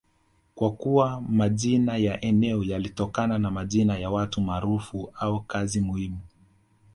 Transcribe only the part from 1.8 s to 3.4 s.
ya eneo yalitokana